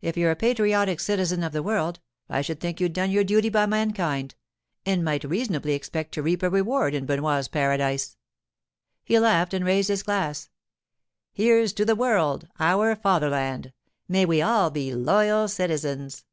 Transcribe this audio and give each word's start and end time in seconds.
If 0.00 0.16
you're 0.16 0.30
a 0.30 0.34
patriotic 0.34 0.98
citizen 0.98 1.42
of 1.42 1.52
the 1.52 1.62
world, 1.62 2.00
I 2.30 2.40
should 2.40 2.58
think 2.58 2.80
you'd 2.80 2.94
done 2.94 3.10
your 3.10 3.22
duty 3.22 3.50
by 3.50 3.66
mankind, 3.66 4.34
and 4.86 5.04
might 5.04 5.24
reasonably 5.24 5.74
expect 5.74 6.12
to 6.12 6.22
reap 6.22 6.42
a 6.42 6.48
reward 6.48 6.94
in 6.94 7.04
Benoit's 7.04 7.48
paradise.' 7.48 8.16
He 9.04 9.18
laughed 9.18 9.52
and 9.52 9.66
raised 9.66 9.88
his 9.90 10.02
glass. 10.04 10.48
'Here's 11.34 11.74
to 11.74 11.84
the 11.84 11.94
World, 11.94 12.48
our 12.58 12.96
fatherland! 12.96 13.74
May 14.08 14.24
we 14.24 14.40
all 14.40 14.70
be 14.70 14.94
loyal 14.94 15.48
citizens! 15.48 16.24